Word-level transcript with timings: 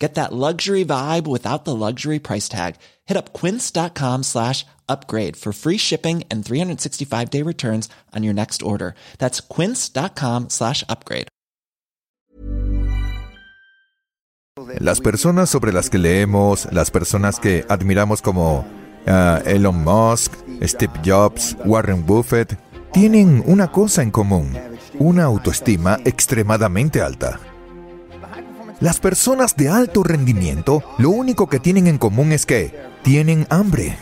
Get 0.00 0.14
that 0.14 0.32
luxury 0.32 0.82
vibe 0.82 1.26
without 1.26 1.66
the 1.66 1.76
luxury 1.76 2.18
price 2.18 2.48
tag. 2.48 2.76
Hit 3.04 3.18
up 3.18 3.34
quince.com 3.34 4.22
slash 4.22 4.64
upgrade 4.88 5.36
for 5.36 5.52
free 5.52 5.76
shipping 5.76 6.24
and 6.30 6.44
365 6.44 7.30
day 7.30 7.42
returns 7.42 7.88
on 8.16 8.24
your 8.24 8.34
next 8.34 8.62
order. 8.62 8.94
That's 9.18 9.40
quince.com 9.40 10.48
slash 10.48 10.82
upgrade. 10.88 11.28
Las 14.78 15.00
personas 15.00 15.48
sobre 15.48 15.72
las 15.72 15.90
que 15.90 15.98
leemos, 15.98 16.66
las 16.72 16.90
personas 16.90 17.40
que 17.40 17.64
admiramos 17.68 18.20
como 18.22 18.64
uh, 19.06 19.46
Elon 19.46 19.84
Musk, 19.84 20.32
Steve 20.62 20.92
Jobs, 21.04 21.56
Warren 21.64 22.04
Buffett, 22.04 22.58
tienen 22.92 23.42
una 23.46 23.68
cosa 23.68 24.02
en 24.02 24.10
común, 24.10 24.56
una 24.98 25.24
autoestima 25.24 25.98
extremadamente 26.04 27.00
alta. 27.00 27.40
Las 28.80 28.98
personas 28.98 29.56
de 29.56 29.68
alto 29.68 30.02
rendimiento 30.02 30.82
lo 30.96 31.10
único 31.10 31.48
que 31.48 31.60
tienen 31.60 31.86
en 31.86 31.98
común 31.98 32.32
es 32.32 32.46
que 32.46 32.74
tienen 33.02 33.46
hambre. 33.50 33.98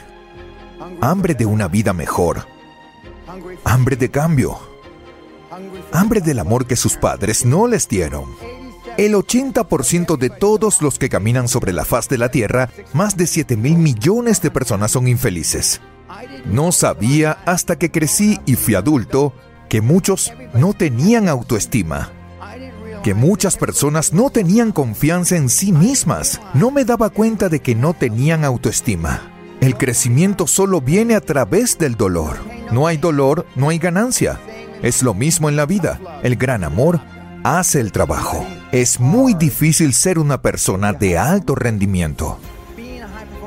Hambre 1.01 1.35
de 1.35 1.47
una 1.47 1.67
vida 1.67 1.93
mejor. 1.93 2.47
Hambre 3.65 3.97
de 3.97 4.09
cambio. 4.11 4.57
Hambre 5.93 6.21
del 6.21 6.39
amor 6.39 6.67
que 6.67 6.77
sus 6.77 6.97
padres 6.97 7.45
no 7.45 7.67
les 7.67 7.89
dieron. 7.89 8.25
El 8.97 9.15
80% 9.15 10.17
de 10.17 10.31
todos 10.31 10.81
los 10.81 10.99
que 10.99 11.09
caminan 11.09 11.49
sobre 11.49 11.73
la 11.73 11.85
faz 11.85 12.09
de 12.09 12.19
la 12.19 12.31
Tierra, 12.31 12.71
más 12.93 13.17
de 13.17 13.27
7 13.27 13.57
mil 13.57 13.79
millones 13.79 14.41
de 14.43 14.53
personas 14.53 14.93
son 14.93 15.09
infelices. 15.09 15.81
No 16.47 16.71
sabía 16.71 17.39
hasta 17.47 17.77
que 17.77 17.91
crecí 17.91 18.39
y 18.47 18.55
fui 18.55 18.77
adulto 18.77 19.33
que 19.69 19.81
muchos 19.81 20.33
no 20.55 20.73
tenían 20.73 21.29
autoestima, 21.29 22.13
que 23.03 23.15
muchas 23.15 23.57
personas 23.57 24.13
no 24.13 24.31
tenían 24.31 24.73
confianza 24.73 25.37
en 25.37 25.49
sí 25.49 25.73
mismas. 25.73 26.41
No 26.55 26.71
me 26.71 26.85
daba 26.85 27.11
cuenta 27.11 27.49
de 27.49 27.61
que 27.61 27.75
no 27.75 27.95
tenían 27.95 28.45
autoestima. 28.45 29.23
El 29.61 29.77
crecimiento 29.77 30.47
solo 30.47 30.81
viene 30.81 31.15
a 31.15 31.21
través 31.21 31.79
del 31.79 31.97
dolor. 31.97 32.37
No 32.73 32.87
hay 32.87 32.97
dolor, 32.97 33.47
no 33.57 33.71
hay 33.71 33.79
ganancia. 33.79 34.39
Es 34.83 35.03
lo 35.03 35.15
mismo 35.15 35.49
en 35.49 35.57
la 35.57 35.67
vida. 35.67 36.01
El 36.23 36.37
gran 36.37 36.63
amor 36.63 37.01
hace 37.43 37.81
el 37.81 37.93
trabajo. 37.93 38.47
Es 38.71 39.01
muy 39.01 39.35
difícil 39.35 39.95
ser 39.95 40.19
una 40.19 40.43
persona 40.43 40.93
de 40.93 41.19
alto 41.19 41.55
rendimiento. 41.55 42.39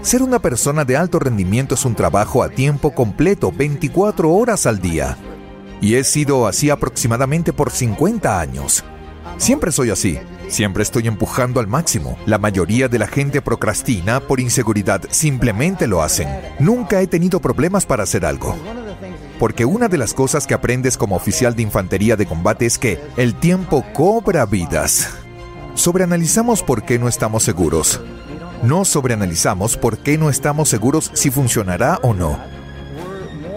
Ser 0.02 0.24
una 0.24 0.40
persona 0.40 0.84
de 0.84 0.98
alto 0.98 1.20
rendimiento 1.20 1.76
es 1.76 1.86
un 1.86 1.94
trabajo 1.94 2.44
a 2.44 2.50
tiempo 2.50 2.94
completo, 2.94 3.52
24 3.52 4.32
horas 4.32 4.66
al 4.66 4.82
día. 4.82 5.18
Y 5.80 5.96
he 5.96 6.04
sido 6.04 6.48
así 6.48 6.70
aproximadamente 6.70 7.54
por 7.54 7.72
50 7.72 8.40
años. 8.40 8.84
Siempre 9.42 9.72
soy 9.72 9.90
así. 9.90 10.20
Siempre 10.50 10.84
estoy 10.84 11.08
empujando 11.08 11.60
al 11.60 11.66
máximo. 11.66 12.16
La 12.28 12.38
mayoría 12.38 12.88
de 12.88 13.00
la 13.00 13.08
gente 13.08 13.42
procrastina 13.42 14.20
por 14.20 14.40
inseguridad. 14.40 15.02
Simplemente 15.10 15.88
lo 15.88 16.04
hacen. 16.04 16.28
Nunca 16.60 17.02
he 17.02 17.08
tenido 17.08 17.40
problemas 17.40 17.88
para 17.88 18.04
hacer 18.04 18.24
algo. 18.24 18.56
Porque 19.40 19.66
una 19.66 19.88
de 19.88 19.98
las 19.98 20.14
cosas 20.14 20.46
que 20.46 20.54
aprendes 20.54 20.96
como 20.96 21.16
oficial 21.16 21.56
de 21.56 21.64
infantería 21.64 22.16
de 22.16 22.28
combate 22.28 22.68
es 22.68 22.78
que 22.78 23.00
el 23.18 23.34
tiempo 23.34 23.84
cobra 23.94 24.46
vidas. 24.46 25.10
Sobreanalizamos 25.74 26.62
por 26.62 26.84
qué 26.84 27.00
no 27.00 27.08
estamos 27.08 27.42
seguros. 27.42 28.00
No 28.62 28.86
sobreanalizamos 28.86 29.76
por 29.76 29.98
qué 29.98 30.20
no 30.20 30.30
estamos 30.30 30.70
seguros 30.70 31.10
si 31.16 31.32
funcionará 31.32 31.98
o 32.04 32.14
no. 32.14 32.38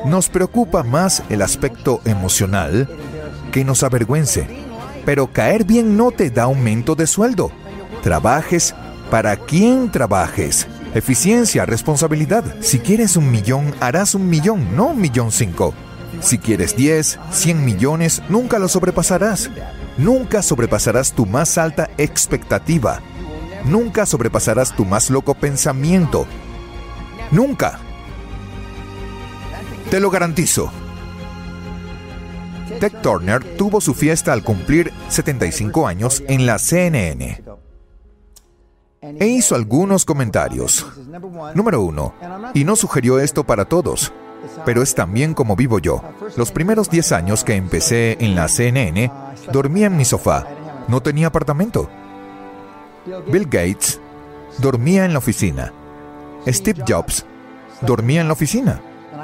Nos 0.06 0.30
preocupa 0.30 0.82
más 0.82 1.22
el 1.28 1.42
aspecto 1.42 2.00
emocional 2.06 2.88
que 3.52 3.66
nos 3.66 3.82
avergüence. 3.82 4.64
Pero 5.04 5.32
caer 5.32 5.64
bien 5.64 5.96
no 5.96 6.10
te 6.10 6.30
da 6.30 6.44
aumento 6.44 6.94
de 6.94 7.06
sueldo. 7.06 7.50
Trabajes 8.02 8.74
para 9.10 9.36
quien 9.36 9.90
trabajes. 9.90 10.66
Eficiencia, 10.94 11.66
responsabilidad. 11.66 12.44
Si 12.60 12.78
quieres 12.78 13.16
un 13.16 13.30
millón, 13.30 13.74
harás 13.80 14.14
un 14.14 14.28
millón, 14.28 14.76
no 14.76 14.86
un 14.88 15.00
millón 15.00 15.32
cinco. 15.32 15.74
Si 16.20 16.38
quieres 16.38 16.76
10, 16.76 17.18
100 17.30 17.64
millones, 17.64 18.22
nunca 18.28 18.58
lo 18.58 18.68
sobrepasarás. 18.68 19.50
Nunca 19.98 20.42
sobrepasarás 20.42 21.12
tu 21.12 21.26
más 21.26 21.58
alta 21.58 21.90
expectativa. 21.98 23.00
Nunca 23.64 24.06
sobrepasarás 24.06 24.74
tu 24.74 24.84
más 24.84 25.10
loco 25.10 25.34
pensamiento. 25.34 26.26
Nunca. 27.30 27.78
Te 29.90 30.00
lo 30.00 30.10
garantizo. 30.10 30.70
Ted 32.84 33.00
Turner 33.00 33.42
tuvo 33.56 33.80
su 33.80 33.94
fiesta 33.94 34.34
al 34.34 34.44
cumplir 34.44 34.92
75 35.08 35.86
años 35.86 36.22
en 36.28 36.44
la 36.44 36.58
CNN 36.58 37.42
e 39.00 39.26
hizo 39.26 39.54
algunos 39.54 40.04
comentarios. 40.04 40.86
Número 41.54 41.80
uno, 41.80 42.12
y 42.52 42.64
no 42.64 42.76
sugirió 42.76 43.18
esto 43.20 43.44
para 43.44 43.64
todos, 43.64 44.12
pero 44.66 44.82
es 44.82 44.94
también 44.94 45.32
como 45.32 45.56
vivo 45.56 45.78
yo. 45.78 46.02
Los 46.36 46.52
primeros 46.52 46.90
10 46.90 47.12
años 47.12 47.42
que 47.42 47.54
empecé 47.54 48.18
en 48.20 48.34
la 48.34 48.48
CNN, 48.48 49.10
dormía 49.50 49.86
en 49.86 49.96
mi 49.96 50.04
sofá. 50.04 50.46
No 50.86 51.00
tenía 51.00 51.28
apartamento. 51.28 51.88
Bill 53.32 53.44
Gates 53.46 53.98
dormía 54.58 55.06
en 55.06 55.14
la 55.14 55.20
oficina. 55.20 55.72
Steve 56.46 56.84
Jobs 56.86 57.24
dormía 57.80 58.20
en 58.20 58.26
la 58.26 58.34
oficina. 58.34 58.82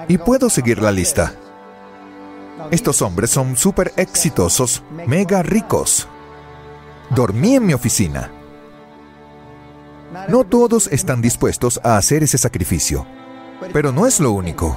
Y 0.08 0.16
puedo 0.16 0.48
seguir 0.48 0.80
la 0.80 0.92
lista. 0.92 1.34
Estos 2.70 3.02
hombres 3.02 3.30
son 3.30 3.56
súper 3.56 3.92
exitosos, 3.96 4.82
mega 5.06 5.42
ricos. 5.42 6.08
Dormí 7.10 7.56
en 7.56 7.66
mi 7.66 7.74
oficina. 7.74 8.30
No 10.28 10.44
todos 10.44 10.88
están 10.88 11.22
dispuestos 11.22 11.80
a 11.82 11.96
hacer 11.96 12.22
ese 12.22 12.38
sacrificio, 12.38 13.06
pero 13.72 13.92
no 13.92 14.06
es 14.06 14.20
lo 14.20 14.32
único. 14.32 14.76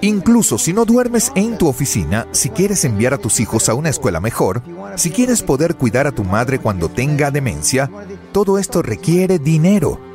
Incluso 0.00 0.58
si 0.58 0.72
no 0.72 0.84
duermes 0.84 1.32
en 1.34 1.58
tu 1.58 1.68
oficina, 1.68 2.26
si 2.32 2.50
quieres 2.50 2.84
enviar 2.84 3.14
a 3.14 3.18
tus 3.18 3.40
hijos 3.40 3.68
a 3.68 3.74
una 3.74 3.88
escuela 3.88 4.20
mejor, 4.20 4.62
si 4.96 5.10
quieres 5.10 5.42
poder 5.42 5.76
cuidar 5.76 6.06
a 6.06 6.12
tu 6.12 6.24
madre 6.24 6.58
cuando 6.58 6.88
tenga 6.88 7.30
demencia, 7.30 7.90
todo 8.32 8.58
esto 8.58 8.82
requiere 8.82 9.38
dinero. 9.38 10.11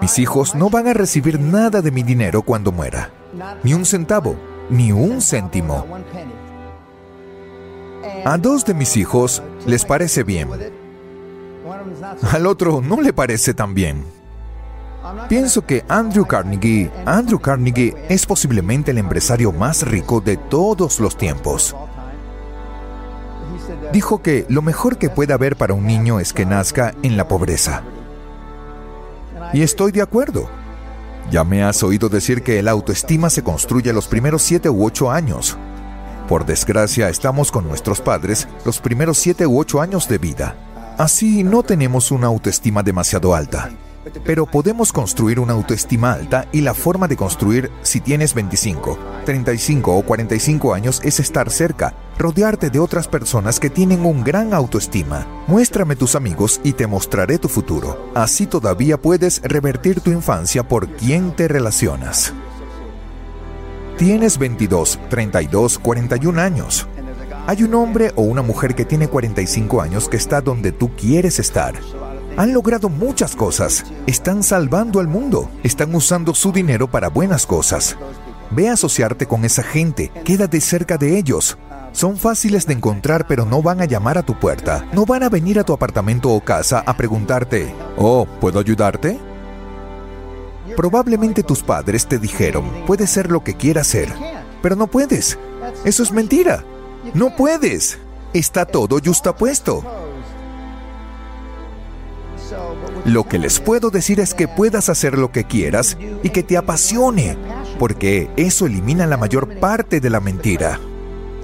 Mis 0.00 0.18
hijos 0.18 0.54
no 0.54 0.70
van 0.70 0.88
a 0.88 0.92
recibir 0.92 1.40
nada 1.40 1.82
de 1.82 1.90
mi 1.90 2.02
dinero 2.02 2.42
cuando 2.42 2.72
muera. 2.72 3.10
Ni 3.62 3.74
un 3.74 3.84
centavo, 3.84 4.36
ni 4.70 4.92
un 4.92 5.20
céntimo. 5.20 5.86
A 8.24 8.38
dos 8.38 8.64
de 8.64 8.74
mis 8.74 8.96
hijos 8.96 9.42
les 9.66 9.84
parece 9.84 10.22
bien. 10.22 10.48
Al 12.32 12.46
otro 12.46 12.80
no 12.80 13.00
le 13.00 13.12
parece 13.12 13.54
tan 13.54 13.74
bien. 13.74 14.04
Pienso 15.28 15.64
que 15.64 15.84
Andrew 15.88 16.26
Carnegie, 16.26 16.90
Andrew 17.06 17.38
Carnegie 17.38 17.94
es 18.08 18.26
posiblemente 18.26 18.90
el 18.90 18.98
empresario 18.98 19.52
más 19.52 19.82
rico 19.82 20.20
de 20.20 20.36
todos 20.36 21.00
los 21.00 21.16
tiempos. 21.16 21.74
Dijo 23.92 24.22
que 24.22 24.44
lo 24.48 24.60
mejor 24.60 24.98
que 24.98 25.08
puede 25.08 25.32
haber 25.32 25.56
para 25.56 25.74
un 25.74 25.86
niño 25.86 26.20
es 26.20 26.32
que 26.32 26.44
nazca 26.44 26.94
en 27.02 27.16
la 27.16 27.26
pobreza. 27.28 27.82
Y 29.52 29.62
estoy 29.62 29.92
de 29.92 30.02
acuerdo. 30.02 30.48
Ya 31.30 31.44
me 31.44 31.62
has 31.62 31.82
oído 31.82 32.08
decir 32.08 32.42
que 32.42 32.62
la 32.62 32.70
autoestima 32.70 33.30
se 33.30 33.42
construye 33.42 33.92
los 33.92 34.06
primeros 34.06 34.42
siete 34.42 34.68
u 34.68 34.84
ocho 34.84 35.10
años. 35.10 35.56
Por 36.28 36.44
desgracia, 36.44 37.08
estamos 37.08 37.50
con 37.50 37.66
nuestros 37.66 38.00
padres 38.00 38.48
los 38.64 38.80
primeros 38.80 39.18
siete 39.18 39.46
u 39.46 39.58
ocho 39.58 39.80
años 39.80 40.08
de 40.08 40.18
vida. 40.18 40.54
Así 40.98 41.44
no 41.44 41.62
tenemos 41.62 42.10
una 42.10 42.26
autoestima 42.26 42.82
demasiado 42.82 43.34
alta. 43.34 43.70
Pero 44.24 44.46
podemos 44.46 44.92
construir 44.92 45.40
una 45.40 45.52
autoestima 45.52 46.12
alta 46.12 46.46
y 46.52 46.60
la 46.60 46.74
forma 46.74 47.08
de 47.08 47.16
construir 47.16 47.70
si 47.82 48.00
tienes 48.00 48.34
25, 48.34 48.98
35 49.24 49.96
o 49.96 50.02
45 50.02 50.74
años 50.74 51.00
es 51.04 51.20
estar 51.20 51.50
cerca, 51.50 51.94
rodearte 52.18 52.70
de 52.70 52.78
otras 52.78 53.08
personas 53.08 53.60
que 53.60 53.70
tienen 53.70 54.04
un 54.04 54.24
gran 54.24 54.54
autoestima. 54.54 55.26
Muéstrame 55.46 55.96
tus 55.96 56.14
amigos 56.14 56.60
y 56.64 56.72
te 56.72 56.86
mostraré 56.86 57.38
tu 57.38 57.48
futuro. 57.48 58.10
Así 58.14 58.46
todavía 58.46 59.00
puedes 59.00 59.40
revertir 59.42 60.00
tu 60.00 60.10
infancia 60.10 60.66
por 60.66 60.88
quien 60.88 61.32
te 61.32 61.48
relacionas. 61.48 62.32
Tienes 63.96 64.38
22, 64.38 64.98
32, 65.08 65.78
41 65.80 66.40
años. 66.40 66.86
Hay 67.48 67.62
un 67.62 67.74
hombre 67.74 68.12
o 68.14 68.22
una 68.22 68.42
mujer 68.42 68.74
que 68.74 68.84
tiene 68.84 69.08
45 69.08 69.80
años 69.80 70.08
que 70.08 70.16
está 70.16 70.40
donde 70.40 70.70
tú 70.70 70.94
quieres 70.94 71.38
estar. 71.38 71.74
Han 72.38 72.52
logrado 72.52 72.88
muchas 72.88 73.34
cosas. 73.34 73.84
Están 74.06 74.44
salvando 74.44 75.00
al 75.00 75.08
mundo. 75.08 75.50
Están 75.64 75.92
usando 75.92 76.34
su 76.34 76.52
dinero 76.52 76.88
para 76.88 77.08
buenas 77.08 77.44
cosas. 77.44 77.96
Ve 78.52 78.68
a 78.68 78.74
asociarte 78.74 79.26
con 79.26 79.44
esa 79.44 79.64
gente. 79.64 80.12
Quédate 80.24 80.60
cerca 80.60 80.96
de 80.98 81.18
ellos. 81.18 81.58
Son 81.90 82.16
fáciles 82.16 82.64
de 82.64 82.74
encontrar 82.74 83.26
pero 83.26 83.44
no 83.44 83.60
van 83.60 83.80
a 83.80 83.86
llamar 83.86 84.18
a 84.18 84.22
tu 84.22 84.38
puerta. 84.38 84.86
No 84.92 85.04
van 85.04 85.24
a 85.24 85.28
venir 85.28 85.58
a 85.58 85.64
tu 85.64 85.72
apartamento 85.72 86.30
o 86.30 86.40
casa 86.40 86.84
a 86.86 86.96
preguntarte, 86.96 87.74
oh, 87.96 88.24
¿puedo 88.40 88.60
ayudarte? 88.60 89.18
Probablemente 90.76 91.42
tus 91.42 91.64
padres 91.64 92.06
te 92.06 92.20
dijeron, 92.20 92.70
puedes 92.86 93.10
ser 93.10 93.32
lo 93.32 93.42
que 93.42 93.56
quieras 93.56 93.88
ser, 93.88 94.12
pero 94.62 94.76
no 94.76 94.86
puedes. 94.86 95.36
Eso 95.84 96.04
es 96.04 96.12
mentira. 96.12 96.62
No 97.14 97.34
puedes. 97.34 97.98
Está 98.32 98.64
todo 98.64 99.00
justapuesto. 99.04 100.07
Lo 103.04 103.28
que 103.28 103.38
les 103.38 103.60
puedo 103.60 103.90
decir 103.90 104.20
es 104.20 104.34
que 104.34 104.48
puedas 104.48 104.88
hacer 104.88 105.16
lo 105.16 105.32
que 105.32 105.44
quieras 105.44 105.96
y 106.22 106.30
que 106.30 106.42
te 106.42 106.56
apasione, 106.56 107.36
porque 107.78 108.30
eso 108.36 108.66
elimina 108.66 109.06
la 109.06 109.16
mayor 109.16 109.58
parte 109.60 110.00
de 110.00 110.10
la 110.10 110.20
mentira. 110.20 110.78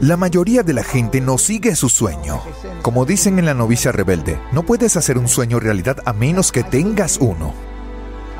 La 0.00 0.16
mayoría 0.16 0.62
de 0.62 0.72
la 0.72 0.82
gente 0.82 1.20
no 1.20 1.38
sigue 1.38 1.76
su 1.76 1.88
sueño. 1.88 2.40
Como 2.82 3.06
dicen 3.06 3.38
en 3.38 3.46
la 3.46 3.54
novicia 3.54 3.92
rebelde, 3.92 4.38
no 4.52 4.64
puedes 4.64 4.96
hacer 4.96 5.16
un 5.18 5.28
sueño 5.28 5.60
realidad 5.60 5.98
a 6.04 6.12
menos 6.12 6.52
que 6.52 6.64
tengas 6.64 7.18
uno. 7.18 7.54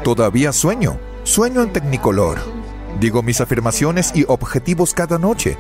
Todavía 0.03 0.53
sueño. 0.53 0.99
Sueño 1.23 1.63
en 1.63 1.73
Technicolor. 1.73 2.39
Digo 3.01 3.23
mis 3.23 3.41
afirmaciones 3.41 4.13
y 4.15 4.25
objetivos 4.29 4.93
cada 4.93 5.19
noche. 5.19 5.57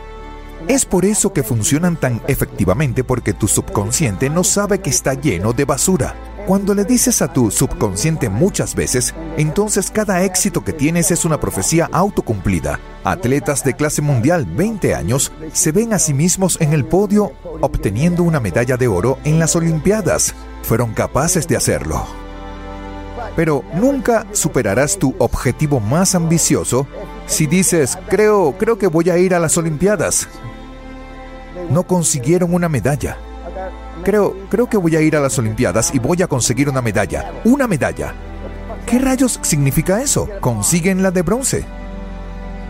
Es 0.68 0.84
por 0.84 1.04
eso 1.04 1.32
que 1.32 1.42
funcionan 1.42 1.96
tan 1.96 2.20
efectivamente 2.26 3.04
porque 3.04 3.32
tu 3.32 3.48
subconsciente 3.48 4.28
no 4.28 4.44
sabe 4.44 4.80
que 4.80 4.90
está 4.90 5.14
lleno 5.14 5.52
de 5.52 5.64
basura. 5.64 6.14
Cuando 6.46 6.74
le 6.74 6.84
dices 6.84 7.22
a 7.22 7.32
tu 7.32 7.50
subconsciente 7.50 8.28
muchas 8.28 8.74
veces, 8.74 9.14
entonces 9.38 9.90
cada 9.90 10.24
éxito 10.24 10.62
que 10.62 10.74
tienes 10.74 11.10
es 11.10 11.24
una 11.24 11.40
profecía 11.40 11.88
autocumplida. 11.90 12.78
Atletas 13.02 13.64
de 13.64 13.72
clase 13.72 14.02
mundial 14.02 14.44
20 14.44 14.94
años 14.94 15.32
se 15.54 15.72
ven 15.72 15.94
a 15.94 15.98
sí 15.98 16.12
mismos 16.12 16.60
en 16.60 16.74
el 16.74 16.84
podio 16.84 17.32
obteniendo 17.62 18.22
una 18.22 18.40
medalla 18.40 18.76
de 18.76 18.88
oro 18.88 19.18
en 19.24 19.38
las 19.38 19.56
Olimpiadas. 19.56 20.34
Fueron 20.64 20.92
capaces 20.92 21.48
de 21.48 21.56
hacerlo. 21.56 22.04
Pero 23.36 23.64
nunca 23.72 24.26
superarás 24.32 24.98
tu 24.98 25.14
objetivo 25.18 25.80
más 25.80 26.14
ambicioso 26.14 26.86
si 27.26 27.46
dices, 27.46 27.98
creo, 28.10 28.54
creo 28.58 28.76
que 28.76 28.86
voy 28.86 29.08
a 29.08 29.16
ir 29.16 29.34
a 29.34 29.40
las 29.40 29.56
Olimpiadas. 29.56 30.28
No 31.70 31.84
consiguieron 31.84 32.52
una 32.52 32.68
medalla. 32.68 33.16
Creo, 34.02 34.36
creo 34.50 34.68
que 34.68 34.76
voy 34.76 34.96
a 34.96 35.00
ir 35.00 35.16
a 35.16 35.20
las 35.20 35.38
Olimpiadas 35.38 35.94
y 35.94 35.98
voy 35.98 36.22
a 36.22 36.26
conseguir 36.26 36.68
una 36.68 36.82
medalla. 36.82 37.32
Una 37.44 37.66
medalla. 37.66 38.14
¿Qué 38.86 38.98
rayos 38.98 39.38
significa 39.42 40.02
eso? 40.02 40.28
Consiguen 40.40 41.02
la 41.02 41.10
de 41.10 41.22
bronce. 41.22 41.64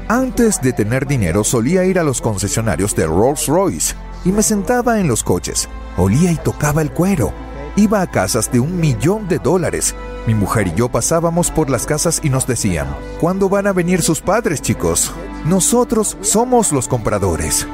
Antes 0.08 0.60
de 0.60 0.72
tener 0.72 1.06
dinero 1.06 1.44
solía 1.44 1.84
ir 1.84 1.98
a 1.98 2.04
los 2.04 2.20
concesionarios 2.20 2.94
de 2.94 3.06
Rolls 3.06 3.46
Royce 3.46 3.94
y 4.24 4.32
me 4.32 4.42
sentaba 4.42 5.00
en 5.00 5.08
los 5.08 5.24
coches. 5.24 5.68
Olía 5.96 6.30
y 6.30 6.36
tocaba 6.36 6.82
el 6.82 6.90
cuero. 6.90 7.32
Iba 7.76 8.02
a 8.02 8.10
casas 8.10 8.52
de 8.52 8.60
un 8.60 8.78
millón 8.78 9.26
de 9.26 9.38
dólares 9.38 9.94
mi 10.26 10.34
mujer 10.34 10.68
y 10.68 10.74
yo 10.74 10.88
pasábamos 10.88 11.50
por 11.50 11.68
las 11.68 11.84
casas 11.84 12.20
y 12.22 12.30
nos 12.30 12.46
decían, 12.46 12.86
¿cuándo 13.20 13.50
van 13.50 13.66
a 13.66 13.72
venir 13.72 14.00
sus 14.00 14.22
padres, 14.22 14.62
chicos? 14.62 15.12
Nosotros 15.44 16.16
somos 16.22 16.72
los 16.72 16.88
compradores. 16.88 17.66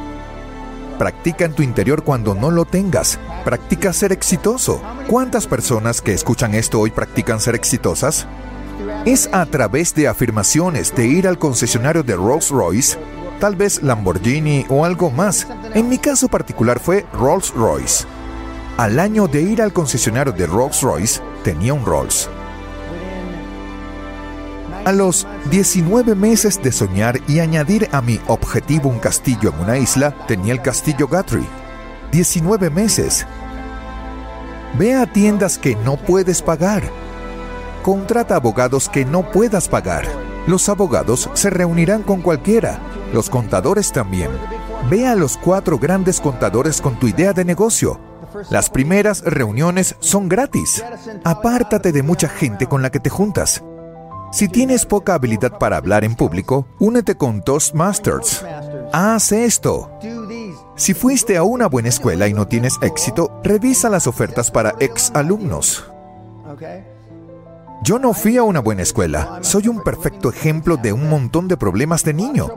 Practica 1.00 1.47
en 1.47 1.55
tu 1.55 1.62
interior 1.62 2.05
cuando 2.05 2.35
no 2.35 2.50
lo 2.50 2.67
tengas. 2.67 3.19
Practica 3.43 3.91
ser 3.94 4.12
exitoso. 4.12 4.82
¿Cuántas 5.08 5.47
personas 5.47 6.02
que 6.02 6.12
escuchan 6.12 6.55
esto 6.55 6.79
hoy 6.79 6.91
practican 6.91 7.41
ser 7.41 7.55
exitosas? 7.55 8.26
Es 9.06 9.31
a 9.32 9.47
través 9.47 9.94
de 9.94 10.08
afirmaciones 10.08 10.94
de 10.94 11.06
ir 11.06 11.26
al 11.26 11.38
concesionario 11.38 12.02
de 12.02 12.17
Rolls 12.17 12.50
Royce, 12.50 12.99
tal 13.41 13.56
vez 13.56 13.82
Lamborghini 13.82 14.67
o 14.69 14.85
algo 14.85 15.11
más. 15.11 15.47
En 15.73 15.88
mi 15.88 15.97
caso 15.97 16.29
particular 16.29 16.79
fue 16.79 17.06
Rolls 17.14 17.55
Royce. 17.55 18.05
Al 18.76 18.99
año 18.99 19.26
de 19.26 19.41
ir 19.41 19.62
al 19.62 19.73
concesionario 19.73 20.35
de 20.35 20.44
Rolls 20.44 20.82
Royce, 20.82 21.23
tenía 21.43 21.73
un 21.73 21.87
Rolls. 21.87 22.29
A 24.84 24.93
los 24.93 25.26
19 25.50 26.14
meses 26.14 26.62
de 26.62 26.72
soñar 26.72 27.20
y 27.28 27.40
añadir 27.40 27.88
a 27.93 28.00
mi 28.00 28.20
objetivo 28.26 28.88
un 28.88 28.99
castillo 28.99 29.52
en 29.55 29.61
una 29.61 29.78
isla, 29.78 30.14
tenía 30.26 30.52
el 30.52 30.62
castillo 30.62 31.06
Guthrie. 31.08 31.46
19 32.12 32.70
meses. 32.70 33.26
Ve 34.78 34.94
a 34.94 35.06
tiendas 35.06 35.58
que 35.58 35.76
no 35.76 35.96
puedes 35.96 36.43
pagar. 36.43 36.82
Contrata 37.82 38.37
abogados 38.37 38.88
que 38.88 39.05
no 39.05 39.31
puedas 39.31 39.69
pagar. 39.69 40.05
Los 40.46 40.69
abogados 40.69 41.31
se 41.34 41.50
reunirán 41.50 42.02
con 42.02 42.23
cualquiera, 42.23 42.78
los 43.12 43.31
contadores 43.31 43.93
también. 43.93 44.31
Ve 44.88 45.06
a 45.06 45.14
los 45.14 45.37
cuatro 45.37 45.78
grandes 45.78 46.20
contadores 46.20 46.81
con 46.81 46.99
tu 46.99 47.06
idea 47.06 47.32
de 47.32 47.44
negocio. 47.44 48.00
Las 48.49 48.70
primeras 48.70 49.23
reuniones 49.23 49.96
son 50.00 50.28
gratis. 50.28 50.84
Apártate 51.25 51.93
de 51.93 52.02
mucha 52.02 52.28
gente 52.28 52.66
con 52.66 52.82
la 52.82 52.90
que 52.90 53.00
te 53.00 53.11
juntas. 53.11 53.62
Si 54.32 54.49
tienes 54.49 54.87
poca 54.87 55.15
habilidad 55.15 55.59
para 55.59 55.77
hablar 55.77 56.05
en 56.05 56.15
público, 56.15 56.67
únete 56.79 57.17
con 57.17 57.43
Toastmasters. 57.43 58.44
Haz 58.93 59.32
esto. 59.32 59.91
Si 60.77 60.94
fuiste 60.94 61.37
a 61.37 61.43
una 61.43 61.67
buena 61.67 61.88
escuela 61.88 62.29
y 62.29 62.32
no 62.32 62.47
tienes 62.47 62.77
éxito, 62.81 63.41
revisa 63.43 63.88
las 63.88 64.06
ofertas 64.06 64.50
para 64.50 64.75
ex 64.79 65.11
alumnos. 65.15 65.85
Yo 67.82 67.99
no 67.99 68.12
fui 68.12 68.37
a 68.37 68.44
una 68.44 68.61
buena 68.61 68.82
escuela. 68.82 69.41
Soy 69.43 69.67
un 69.67 69.82
perfecto 69.82 70.31
ejemplo 70.31 70.76
de 70.76 70.93
un 70.93 71.09
montón 71.09 71.49
de 71.49 71.56
problemas 71.56 72.05
de 72.05 72.15
niño. 72.15 72.49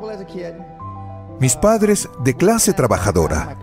Mis 1.39 1.55
padres 1.55 2.07
de 2.23 2.35
clase 2.35 2.73
trabajadora. 2.73 3.57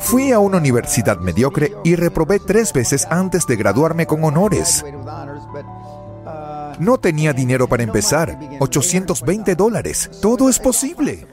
Fui 0.00 0.32
a 0.32 0.38
una 0.38 0.58
universidad 0.58 1.18
mediocre 1.18 1.74
y 1.84 1.96
reprobé 1.96 2.40
tres 2.40 2.72
veces 2.72 3.06
antes 3.10 3.46
de 3.46 3.56
graduarme 3.56 4.06
con 4.06 4.24
honores. 4.24 4.84
No 6.80 6.98
tenía 6.98 7.32
dinero 7.32 7.68
para 7.68 7.82
empezar. 7.82 8.38
820 8.60 9.54
dólares. 9.54 10.10
Todo 10.20 10.48
es 10.48 10.58
posible. 10.58 11.26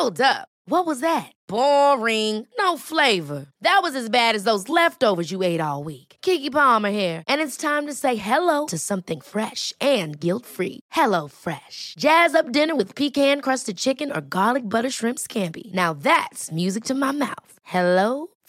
Hold 0.00 0.20
up. 0.20 0.48
What 0.64 0.86
was 0.86 1.00
that? 1.00 1.32
Boring. 1.46 2.46
No 2.58 2.78
flavor. 2.78 3.48
That 3.60 3.80
was 3.82 3.94
as 3.94 4.08
bad 4.08 4.34
as 4.34 4.44
those 4.44 4.68
leftovers 4.68 5.30
you 5.30 5.42
ate 5.42 5.60
all 5.60 5.84
week. 5.84 6.16
Kiki 6.22 6.48
Palmer 6.48 6.90
here, 6.90 7.22
and 7.26 7.40
it's 7.40 7.56
time 7.56 7.86
to 7.86 7.92
say 7.94 8.16
hello 8.16 8.66
to 8.66 8.78
something 8.78 9.20
fresh 9.20 9.74
and 9.80 10.18
guilt-free. 10.18 10.80
Hello 10.92 11.28
Fresh. 11.28 11.94
Jazz 11.98 12.34
up 12.34 12.50
dinner 12.50 12.74
with 12.74 12.94
pecan-crusted 12.94 13.76
chicken 13.76 14.10
or 14.10 14.20
garlic 14.20 14.68
butter 14.68 14.90
shrimp 14.90 15.18
scampi. 15.18 15.72
Now 15.74 15.92
that's 15.92 16.50
music 16.50 16.84
to 16.84 16.94
my 16.94 17.12
mouth. 17.12 17.52
Hello 17.62 18.28